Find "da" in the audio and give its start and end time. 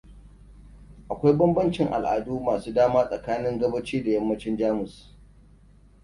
4.03-4.11